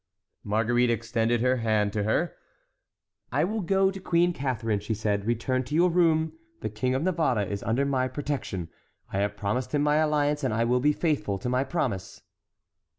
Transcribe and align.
Marguerite 0.43 0.89
extended 0.89 1.41
her 1.41 1.57
hand 1.57 1.93
to 1.93 2.01
her. 2.05 2.33
"I 3.31 3.43
will 3.43 3.61
go 3.61 3.91
to 3.91 3.99
Queen 3.99 4.33
Catharine," 4.33 4.79
she 4.79 4.95
said. 4.95 5.25
"Return 5.27 5.63
to 5.65 5.75
your 5.75 5.91
room. 5.91 6.33
The 6.61 6.69
King 6.71 6.95
of 6.95 7.03
Navarre 7.03 7.43
is 7.43 7.61
under 7.61 7.85
my 7.85 8.07
protection; 8.07 8.69
I 9.13 9.19
have 9.19 9.37
promised 9.37 9.75
him 9.75 9.83
my 9.83 9.97
alliance 9.97 10.43
and 10.43 10.55
I 10.55 10.63
will 10.63 10.79
be 10.79 10.91
faithful 10.91 11.37
to 11.37 11.49
my 11.49 11.63
promise." 11.63 12.23